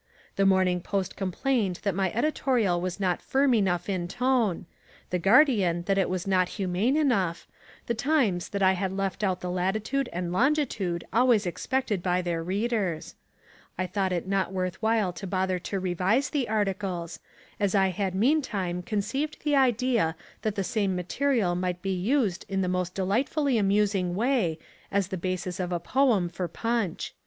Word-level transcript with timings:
The 0.35 0.47
Morning 0.47 0.81
Post 0.81 1.15
complained 1.15 1.81
that 1.83 1.93
my 1.93 2.11
editorial 2.13 2.81
was 2.81 2.99
not 2.99 3.21
firm 3.21 3.53
enough 3.53 3.87
in 3.87 4.07
tone, 4.07 4.65
the 5.11 5.19
Guardian 5.19 5.83
that 5.83 5.99
it 5.99 6.09
was 6.09 6.25
not 6.25 6.49
humane 6.57 6.97
enough, 6.97 7.45
the 7.85 7.93
Times 7.93 8.49
that 8.49 8.63
I 8.63 8.71
had 8.71 8.91
left 8.91 9.23
out 9.23 9.41
the 9.41 9.51
latitude 9.51 10.09
and 10.11 10.33
longitude 10.33 11.03
always 11.13 11.45
expected 11.45 12.01
by 12.01 12.23
their 12.23 12.43
readers. 12.43 13.13
I 13.77 13.85
thought 13.85 14.11
it 14.11 14.27
not 14.27 14.51
worth 14.51 14.81
while 14.81 15.13
to 15.13 15.27
bother 15.27 15.59
to 15.59 15.79
revise 15.79 16.31
the 16.31 16.49
articles 16.49 17.19
as 17.59 17.75
I 17.75 17.89
had 17.89 18.15
meantime 18.15 18.81
conceived 18.81 19.43
the 19.43 19.55
idea 19.55 20.15
that 20.41 20.55
the 20.55 20.63
same 20.63 20.95
material 20.95 21.53
might 21.53 21.83
be 21.83 21.93
used 21.93 22.43
in 22.49 22.63
the 22.63 22.67
most 22.67 22.95
delightfully 22.95 23.59
amusing 23.59 24.15
way 24.15 24.57
as 24.91 25.09
the 25.09 25.15
basis 25.17 25.59
of 25.59 25.71
a 25.71 25.79
poem 25.79 26.27
far 26.27 26.47
Punch. 26.47 27.13